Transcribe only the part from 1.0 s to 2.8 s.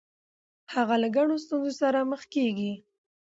له ګڼو ستونزو سره مخ کیږي.